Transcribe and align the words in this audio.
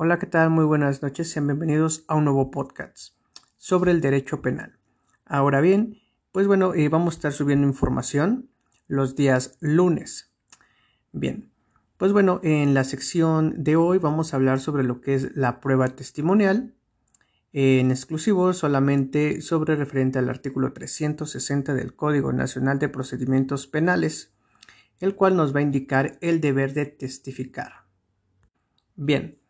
Hola, 0.00 0.20
¿qué 0.20 0.26
tal? 0.26 0.50
Muy 0.50 0.64
buenas 0.64 1.02
noches, 1.02 1.28
sean 1.28 1.48
bienvenidos 1.48 2.04
a 2.06 2.14
un 2.14 2.26
nuevo 2.26 2.52
podcast 2.52 3.14
sobre 3.56 3.90
el 3.90 4.00
derecho 4.00 4.40
penal. 4.40 4.78
Ahora 5.24 5.60
bien, 5.60 5.98
pues 6.30 6.46
bueno, 6.46 6.72
eh, 6.72 6.88
vamos 6.88 7.14
a 7.14 7.16
estar 7.16 7.32
subiendo 7.32 7.66
información 7.66 8.48
los 8.86 9.16
días 9.16 9.58
lunes. 9.58 10.32
Bien, 11.10 11.50
pues 11.96 12.12
bueno, 12.12 12.38
en 12.44 12.74
la 12.74 12.84
sección 12.84 13.64
de 13.64 13.74
hoy 13.74 13.98
vamos 13.98 14.32
a 14.32 14.36
hablar 14.36 14.60
sobre 14.60 14.84
lo 14.84 15.00
que 15.00 15.16
es 15.16 15.34
la 15.34 15.58
prueba 15.58 15.88
testimonial, 15.88 16.76
en 17.52 17.90
exclusivo 17.90 18.52
solamente 18.52 19.40
sobre 19.40 19.74
referente 19.74 20.20
al 20.20 20.28
artículo 20.28 20.72
360 20.72 21.74
del 21.74 21.96
Código 21.96 22.32
Nacional 22.32 22.78
de 22.78 22.88
Procedimientos 22.88 23.66
Penales, 23.66 24.32
el 25.00 25.16
cual 25.16 25.34
nos 25.34 25.52
va 25.52 25.58
a 25.58 25.64
indicar 25.64 26.18
el 26.20 26.40
deber 26.40 26.72
de 26.72 26.86
testificar. 26.86 27.88
Bien, 28.94 29.40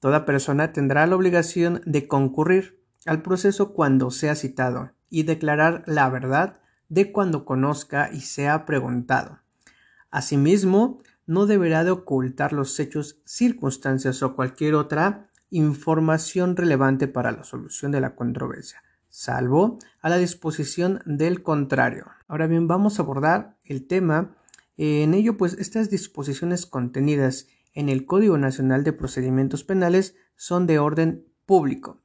toda 0.00 0.24
persona 0.24 0.72
tendrá 0.72 1.06
la 1.06 1.16
obligación 1.16 1.80
de 1.84 2.08
concurrir 2.08 2.82
al 3.06 3.22
proceso 3.22 3.72
cuando 3.72 4.10
sea 4.10 4.34
citado 4.34 4.92
y 5.08 5.22
declarar 5.22 5.84
la 5.86 6.08
verdad 6.10 6.60
de 6.88 7.12
cuando 7.12 7.44
conozca 7.44 8.10
y 8.12 8.20
sea 8.20 8.64
preguntado. 8.64 9.40
Asimismo, 10.10 11.00
no 11.26 11.46
deberá 11.46 11.84
de 11.84 11.90
ocultar 11.90 12.52
los 12.52 12.78
hechos, 12.78 13.20
circunstancias 13.24 14.22
o 14.22 14.36
cualquier 14.36 14.74
otra 14.74 15.28
información 15.50 16.56
relevante 16.56 17.08
para 17.08 17.32
la 17.32 17.44
solución 17.44 17.92
de 17.92 18.00
la 18.00 18.14
controversia, 18.14 18.82
salvo 19.08 19.78
a 20.00 20.08
la 20.08 20.18
disposición 20.18 21.02
del 21.04 21.42
contrario. 21.42 22.06
Ahora 22.28 22.46
bien, 22.46 22.68
vamos 22.68 22.98
a 22.98 23.02
abordar 23.02 23.56
el 23.64 23.86
tema. 23.86 24.36
En 24.76 25.14
ello, 25.14 25.36
pues 25.36 25.54
estas 25.54 25.90
disposiciones 25.90 26.66
contenidas 26.66 27.48
en 27.76 27.90
el 27.90 28.06
Código 28.06 28.38
Nacional 28.38 28.82
de 28.82 28.94
Procedimientos 28.94 29.62
Penales 29.62 30.16
son 30.34 30.66
de 30.66 30.78
orden 30.78 31.26
público. 31.44 32.02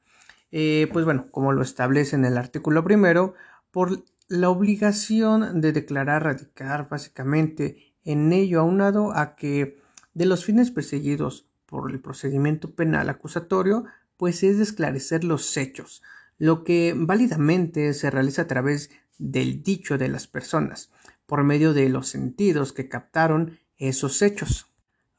Eh, 0.52 0.89
pues 0.91 1.05
bueno, 1.05 1.31
como 1.31 1.53
lo 1.53 1.63
establece 1.63 2.15
en 2.15 2.26
el 2.26 2.37
artículo 2.37 2.84
primero, 2.84 3.34
por 3.71 4.04
la 4.27 4.49
obligación 4.49 5.62
de 5.62 5.71
declarar 5.71 6.26
radicar 6.26 6.90
básicamente 6.90 7.96
en 8.04 8.34
ello 8.34 8.59
aunado 8.59 9.13
a 9.13 9.35
que 9.35 9.79
de 10.13 10.26
los 10.26 10.43
fines 10.43 10.71
perseguidos 10.71 11.48
por 11.65 11.90
el 11.90 12.01
procedimiento 12.01 12.76
penal 12.76 13.09
acusatorio, 13.09 13.85
pues 14.18 14.43
es 14.43 14.57
de 14.57 14.63
esclarecer 14.63 15.24
los 15.24 15.55
hechos, 15.55 16.03
lo 16.37 16.65
que 16.65 16.93
válidamente 16.98 17.93
se 17.93 18.12
realiza 18.12 18.41
a 18.41 18.48
través 18.48 18.91
del 19.18 19.63
dicho 19.63 19.98
de 19.98 20.09
las 20.09 20.27
personas, 20.27 20.91
por 21.26 21.46
medio 21.46 21.74
de 21.74 21.87
los 21.87 22.09
sentidos 22.09 22.74
que 22.74 22.90
captaron 22.90 23.57
esos 23.77 24.21
hechos. 24.21 24.71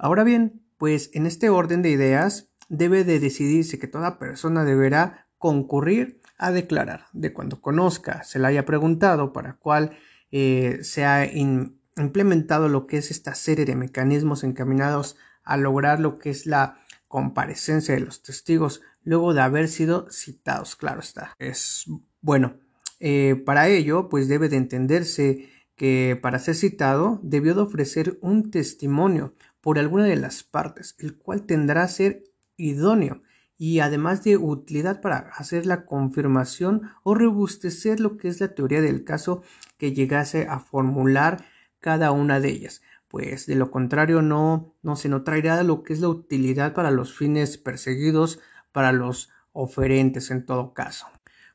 Ahora 0.03 0.25
bien, 0.25 0.61
pues 0.78 1.11
en 1.12 1.27
este 1.27 1.48
orden 1.48 1.81
de 1.81 1.91
ideas 1.91 2.50
debe 2.69 3.05
de 3.05 3.20
decidirse 3.20 3.78
que 3.78 3.86
toda 3.86 4.19
persona 4.19 4.64
deberá 4.64 5.28
concurrir 5.39 6.20
a 6.39 6.50
declarar 6.50 7.05
de 7.12 7.33
cuando 7.33 7.61
conozca, 7.61 8.25
se 8.25 8.41
le 8.41 8.48
haya 8.48 8.64
preguntado 8.64 9.33
para 9.33 9.53
cuál 9.53 9.97
eh, 10.33 10.80
se 10.83 11.05
ha 11.05 11.25
implementado 11.33 12.69
lo 12.69 12.89
que 12.89 12.97
es 12.97 13.12
esta 13.12 13.36
serie 13.36 13.64
de 13.64 13.77
mecanismos 13.77 14.42
encaminados 14.42 15.17
a 15.45 15.56
lograr 15.56 16.00
lo 16.00 16.19
que 16.19 16.30
es 16.30 16.47
la 16.47 16.80
comparecencia 17.06 17.95
de 17.95 18.00
los 18.00 18.25
testigos 18.25 18.80
luego 19.05 19.34
de 19.34 19.42
haber 19.42 19.69
sido 19.69 20.11
citados. 20.11 20.75
Claro 20.75 20.98
está. 20.98 21.36
Es 21.39 21.84
bueno. 22.20 22.56
Eh, 22.98 23.41
para 23.47 23.69
ello, 23.69 24.08
pues 24.08 24.27
debe 24.27 24.48
de 24.48 24.56
entenderse 24.56 25.48
que 25.77 26.19
para 26.20 26.41
ser 26.41 26.56
citado 26.56 27.20
debió 27.23 27.55
de 27.55 27.61
ofrecer 27.61 28.19
un 28.20 28.50
testimonio 28.50 29.34
por 29.62 29.78
alguna 29.78 30.05
de 30.05 30.16
las 30.16 30.42
partes, 30.42 30.94
el 30.98 31.16
cual 31.16 31.46
tendrá 31.46 31.88
ser 31.88 32.24
idóneo 32.58 33.22
y 33.56 33.78
además 33.78 34.24
de 34.24 34.36
utilidad 34.36 35.00
para 35.00 35.30
hacer 35.36 35.64
la 35.64 35.86
confirmación 35.86 36.91
o 37.02 37.14
robustecer 37.14 38.00
lo 38.00 38.18
que 38.18 38.28
es 38.28 38.40
la 38.40 38.55
teoría 38.55 38.83
del 38.83 39.05
caso 39.05 39.42
que 39.78 39.94
llegase 39.94 40.46
a 40.48 40.58
formular 40.58 41.46
cada 41.80 42.12
una 42.12 42.39
de 42.39 42.50
ellas 42.50 42.83
pues 43.12 43.45
de 43.45 43.56
lo 43.56 43.70
contrario 43.70 44.23
no, 44.23 44.74
no 44.83 44.96
se 44.96 45.11
nos 45.11 45.23
traerá 45.23 45.62
lo 45.62 45.83
que 45.83 45.92
es 45.92 46.00
la 46.00 46.08
utilidad 46.08 46.73
para 46.73 46.90
los 46.90 47.14
fines 47.14 47.58
perseguidos, 47.58 48.40
para 48.73 48.90
los 48.90 49.29
oferentes 49.52 50.30
en 50.30 50.46
todo 50.46 50.73
caso. 50.73 51.08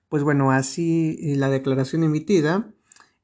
Pues 0.07 0.21
bueno, 0.21 0.51
así 0.51 1.17
eh, 1.19 1.35
la 1.35 1.49
declaración 1.49 2.03
emitida, 2.03 2.71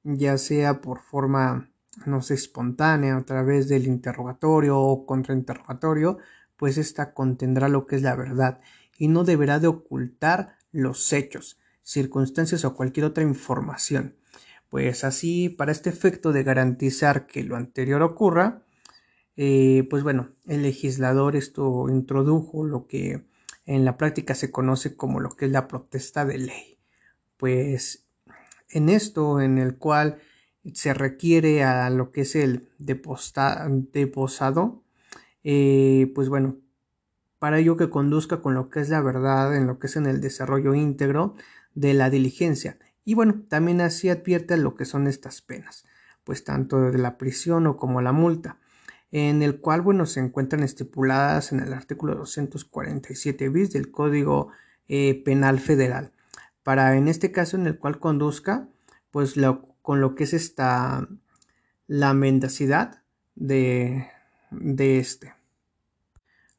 ya 0.02 0.40
sea 0.40 0.82
por 0.82 1.02
forma, 1.02 1.70
no 2.06 2.22
sé, 2.22 2.34
espontánea, 2.36 3.16
a 3.18 3.26
través 3.26 3.68
del 3.68 3.86
interrogatorio 3.86 4.80
o 4.80 5.06
contrainterrogatorio, 5.06 6.18
pues 6.58 6.78
esta 6.78 7.14
contendrá 7.14 7.70
lo 7.70 7.86
que 7.88 7.98
es 7.98 8.02
la 8.02 8.16
verdad 8.16 8.62
y 8.98 9.08
no 9.08 9.24
deberá 9.24 9.60
de 9.60 9.68
ocultar 9.68 10.58
los 10.72 11.12
hechos, 11.14 11.60
circunstancias 11.82 12.66
o 12.66 12.76
cualquier 12.76 13.06
otra 13.06 13.24
información 13.24 14.16
pues 14.74 15.04
así, 15.04 15.50
para 15.50 15.72
este 15.72 15.92
efecto 15.92 16.32
de 16.32 16.42
garantizar 16.42 17.28
que 17.28 17.44
lo 17.44 17.58
anterior 17.58 18.02
ocurra, 18.02 18.64
eh, 19.38 19.86
pues 19.88 20.02
bueno, 20.02 20.32
el 20.48 20.64
legislador 20.64 21.36
esto 21.36 21.90
introdujo 21.90 22.66
lo 22.66 22.88
que 22.88 23.24
en 23.68 23.86
la 23.86 23.98
práctica 23.98 24.34
se 24.34 24.50
conoce 24.50 24.96
como 24.96 25.20
lo 25.20 25.36
que 25.36 25.46
es 25.46 25.52
la 25.52 25.68
protesta 25.68 26.26
de 26.26 26.40
ley. 26.40 26.80
Pues 27.38 28.08
en 28.68 28.90
esto, 28.90 29.42
en 29.42 29.60
el 29.60 29.78
cual 29.78 30.18
se 30.72 30.94
requiere 30.94 31.64
a 31.64 31.90
lo 31.90 32.12
que 32.12 32.22
es 32.22 32.36
el 32.36 32.70
deposado, 32.78 33.64
eh, 35.44 36.12
pues 36.16 36.30
bueno, 36.30 36.58
para 37.40 37.60
ello 37.60 37.76
que 37.76 37.90
conduzca 37.90 38.42
con 38.42 38.54
lo 38.54 38.70
que 38.70 38.80
es 38.80 38.90
la 38.90 39.02
verdad, 39.02 39.56
en 39.56 39.68
lo 39.68 39.78
que 39.80 39.88
es 39.88 39.98
en 39.98 40.06
el 40.06 40.22
desarrollo 40.22 40.74
íntegro 40.74 41.36
de 41.76 41.94
la 41.94 42.10
diligencia. 42.10 42.78
Y 43.04 43.16
bueno, 43.16 43.44
también 43.50 43.82
así 43.82 44.10
advierte 44.10 44.56
lo 44.56 44.76
que 44.76 44.86
son 44.86 45.08
estas 45.08 45.42
penas, 45.42 45.86
pues 46.24 46.46
tanto 46.46 46.80
de 46.80 46.98
la 46.98 47.18
prisión 47.18 47.68
o 47.68 47.76
como 47.76 48.02
la 48.02 48.14
multa, 48.14 48.60
en 49.12 49.44
el 49.44 49.60
cual, 49.60 49.82
bueno, 49.82 50.06
se 50.06 50.22
encuentran 50.22 50.64
estipuladas 50.64 51.52
en 51.52 51.60
el 51.60 51.74
artículo 51.74 52.16
247 52.16 53.50
bis 53.50 53.72
del 53.72 53.92
Código 53.92 54.50
eh, 54.88 55.22
Penal 55.24 55.60
Federal, 55.60 56.14
para 56.64 56.96
en 56.96 57.10
este 57.10 57.34
caso 57.34 57.58
en 57.58 57.68
el 57.68 57.78
cual 57.78 58.00
conduzca, 58.00 58.70
pues 59.12 59.36
con 59.84 60.02
lo 60.02 60.16
que 60.16 60.24
es 60.24 60.34
esta, 60.34 61.08
la 61.86 62.14
mendacidad 62.16 63.04
de, 63.36 64.08
de 64.50 64.98
este. 64.98 65.36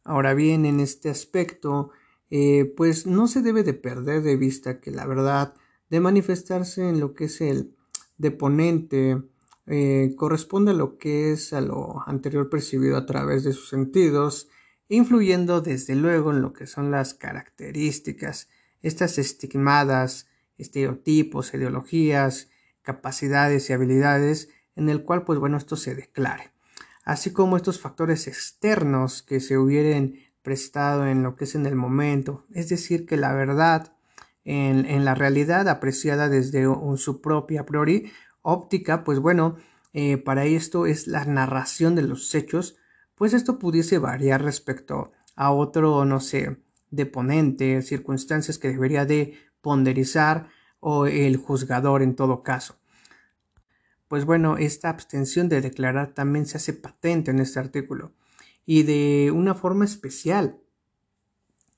Ahora 0.04 0.34
bien, 0.34 0.66
en 0.66 0.78
este 0.78 1.08
aspecto, 1.08 1.90
eh, 2.30 2.72
pues 2.76 3.06
no 3.06 3.26
se 3.26 3.40
debe 3.42 3.64
de 3.64 3.74
perder 3.74 4.22
de 4.22 4.36
vista 4.36 4.78
que 4.78 4.90
la 4.90 5.06
verdad 5.06 5.54
de 5.88 6.00
manifestarse 6.00 6.88
en 6.88 7.00
lo 7.00 7.14
que 7.14 7.24
es 7.24 7.40
el 7.40 7.74
deponente, 8.18 9.22
eh, 9.66 10.12
corresponde 10.16 10.72
a 10.72 10.74
lo 10.74 10.98
que 10.98 11.32
es 11.32 11.54
a 11.54 11.62
lo 11.62 12.06
anterior 12.06 12.50
percibido 12.50 12.98
a 12.98 13.06
través 13.06 13.42
de 13.44 13.54
sus 13.54 13.70
sentidos, 13.70 14.48
influyendo 14.88 15.62
desde 15.62 15.94
luego 15.94 16.30
en 16.30 16.42
lo 16.42 16.52
que 16.52 16.66
son 16.66 16.90
las 16.90 17.14
características, 17.14 18.50
estas 18.82 19.16
estigmadas, 19.16 20.28
estereotipos, 20.58 21.54
ideologías, 21.54 22.50
capacidades 22.84 23.68
y 23.68 23.72
habilidades, 23.72 24.50
en 24.76 24.88
el 24.88 25.02
cual, 25.02 25.24
pues 25.24 25.40
bueno, 25.40 25.56
esto 25.56 25.76
se 25.76 25.96
declare, 25.96 26.52
así 27.04 27.32
como 27.32 27.56
estos 27.56 27.80
factores 27.80 28.28
externos 28.28 29.22
que 29.22 29.40
se 29.40 29.58
hubieran 29.58 30.14
prestado 30.42 31.06
en 31.06 31.22
lo 31.22 31.34
que 31.34 31.44
es 31.44 31.54
en 31.56 31.66
el 31.66 31.74
momento, 31.74 32.44
es 32.52 32.68
decir, 32.68 33.06
que 33.06 33.16
la 33.16 33.32
verdad 33.32 33.94
en, 34.44 35.04
la 35.04 35.14
realidad 35.14 35.68
apreciada 35.68 36.28
desde 36.28 36.66
su 36.96 37.20
propia 37.20 37.64
priori 37.64 38.12
óptica, 38.42 39.04
pues 39.04 39.18
bueno, 39.18 39.56
eh, 39.94 40.18
para 40.18 40.44
esto 40.44 40.86
es 40.86 41.06
la 41.06 41.24
narración 41.24 41.94
de 41.94 42.02
los 42.02 42.34
hechos, 42.34 42.76
pues 43.14 43.32
esto 43.32 43.58
pudiese 43.58 43.98
variar 43.98 44.42
respecto 44.42 45.12
a 45.34 45.50
otro, 45.50 46.04
no 46.04 46.20
sé, 46.20 46.58
deponente, 46.90 47.80
circunstancias 47.82 48.58
que 48.58 48.68
debería 48.68 49.06
de 49.06 49.38
ponderizar 49.62 50.48
o 50.86 51.06
el 51.06 51.38
juzgador 51.38 52.02
en 52.02 52.14
todo 52.14 52.42
caso. 52.42 52.76
Pues 54.06 54.26
bueno, 54.26 54.58
esta 54.58 54.90
abstención 54.90 55.48
de 55.48 55.62
declarar 55.62 56.12
también 56.12 56.44
se 56.44 56.58
hace 56.58 56.74
patente 56.74 57.30
en 57.30 57.38
este 57.38 57.58
artículo 57.58 58.12
y 58.66 58.82
de 58.82 59.32
una 59.34 59.54
forma 59.54 59.86
especial 59.86 60.58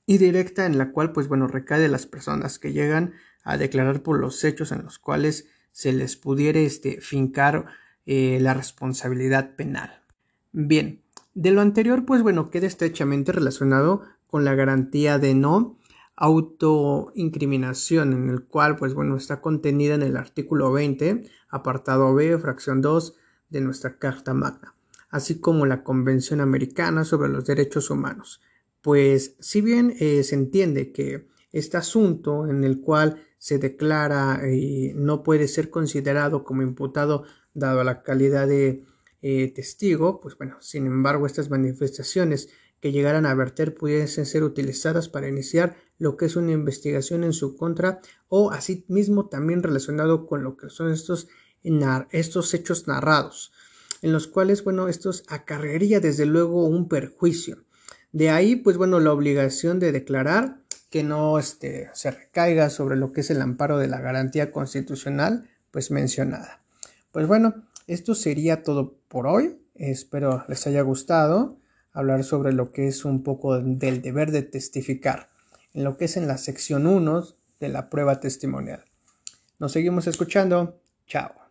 y 0.05 0.17
directa 0.17 0.65
en 0.65 0.77
la 0.77 0.91
cual 0.91 1.13
pues 1.13 1.29
bueno 1.29 1.47
recae 1.47 1.87
las 1.87 2.05
personas 2.05 2.59
que 2.59 2.73
llegan 2.73 3.13
a 3.45 3.57
declarar 3.57 4.03
por 4.03 4.19
los 4.19 4.43
hechos 4.43 4.73
en 4.73 4.83
los 4.83 4.99
cuales 4.99 5.47
se 5.71 5.93
les 5.93 6.17
pudiera 6.17 6.59
este, 6.59 6.99
fincar 6.99 7.67
eh, 8.05 8.39
la 8.41 8.53
responsabilidad 8.53 9.55
penal. 9.55 10.01
Bien, 10.51 11.01
de 11.33 11.51
lo 11.51 11.61
anterior 11.61 12.05
pues 12.05 12.23
bueno 12.23 12.49
queda 12.49 12.67
estrechamente 12.67 13.31
relacionado 13.31 14.03
con 14.27 14.43
la 14.43 14.53
garantía 14.53 15.17
de 15.17 15.33
no 15.33 15.77
autoincriminación 16.17 18.11
en 18.11 18.29
el 18.29 18.43
cual 18.43 18.75
pues 18.75 18.93
bueno 18.93 19.15
está 19.15 19.39
contenida 19.39 19.95
en 19.95 20.03
el 20.03 20.17
artículo 20.17 20.71
20 20.73 21.23
apartado 21.49 22.13
B 22.13 22.37
fracción 22.37 22.81
2 22.81 23.15
de 23.49 23.61
nuestra 23.61 23.97
Carta 23.97 24.33
Magna 24.33 24.73
así 25.09 25.39
como 25.39 25.65
la 25.65 25.83
Convención 25.83 26.41
Americana 26.41 27.03
sobre 27.03 27.29
los 27.29 27.45
Derechos 27.45 27.89
Humanos. 27.89 28.41
Pues 28.81 29.35
si 29.39 29.61
bien 29.61 29.93
eh, 29.99 30.23
se 30.23 30.35
entiende 30.35 30.91
que 30.91 31.27
este 31.51 31.77
asunto 31.77 32.47
en 32.47 32.63
el 32.63 32.81
cual 32.81 33.23
se 33.37 33.57
declara 33.57 34.41
y 34.51 34.93
no 34.95 35.23
puede 35.23 35.47
ser 35.47 35.69
considerado 35.69 36.43
como 36.43 36.61
imputado 36.61 37.23
dado 37.53 37.83
la 37.83 38.03
calidad 38.03 38.47
de 38.47 38.83
eh, 39.21 39.51
testigo, 39.53 40.21
pues 40.21 40.37
bueno, 40.37 40.57
sin 40.59 40.85
embargo 40.85 41.25
estas 41.25 41.49
manifestaciones 41.49 42.49
que 42.79 42.91
llegaran 42.91 43.25
a 43.25 43.33
verter 43.33 43.73
pudiesen 43.73 44.25
ser 44.25 44.43
utilizadas 44.43 45.09
para 45.09 45.27
iniciar 45.27 45.75
lo 45.97 46.17
que 46.17 46.25
es 46.25 46.35
una 46.35 46.51
investigación 46.51 47.23
en 47.23 47.33
su 47.33 47.55
contra 47.55 48.01
o 48.29 48.51
asimismo 48.51 49.27
también 49.27 49.63
relacionado 49.63 50.27
con 50.27 50.43
lo 50.43 50.57
que 50.57 50.69
son 50.69 50.91
estos, 50.91 51.27
estos 52.11 52.53
hechos 52.53 52.87
narrados, 52.87 53.51
en 54.01 54.13
los 54.13 54.27
cuales, 54.27 54.63
bueno, 54.63 54.87
estos 54.87 55.23
acarrearía 55.27 55.99
desde 55.99 56.25
luego 56.25 56.65
un 56.65 56.87
perjuicio. 56.87 57.63
De 58.11 58.29
ahí, 58.29 58.55
pues 58.55 58.77
bueno, 58.77 58.99
la 58.99 59.11
obligación 59.11 59.79
de 59.79 59.91
declarar 59.91 60.61
que 60.89 61.03
no 61.03 61.37
este, 61.39 61.89
se 61.93 62.11
recaiga 62.11 62.69
sobre 62.69 62.95
lo 62.95 63.11
que 63.11 63.21
es 63.21 63.29
el 63.29 63.41
amparo 63.41 63.77
de 63.77 63.87
la 63.87 63.99
garantía 63.99 64.51
constitucional, 64.51 65.49
pues 65.71 65.91
mencionada. 65.91 66.61
Pues 67.11 67.27
bueno, 67.27 67.67
esto 67.87 68.15
sería 68.15 68.63
todo 68.63 68.97
por 69.07 69.27
hoy. 69.27 69.59
Espero 69.75 70.45
les 70.47 70.65
haya 70.67 70.81
gustado 70.81 71.57
hablar 71.91 72.23
sobre 72.23 72.53
lo 72.53 72.71
que 72.71 72.87
es 72.87 73.05
un 73.05 73.23
poco 73.23 73.59
del 73.59 74.01
deber 74.01 74.31
de 74.31 74.43
testificar, 74.43 75.29
en 75.73 75.83
lo 75.83 75.97
que 75.97 76.05
es 76.05 76.17
en 76.17 76.27
la 76.27 76.37
sección 76.37 76.87
1 76.87 77.27
de 77.59 77.69
la 77.69 77.89
prueba 77.89 78.19
testimonial. 78.19 78.85
Nos 79.59 79.71
seguimos 79.71 80.07
escuchando. 80.07 80.81
Chao. 81.07 81.46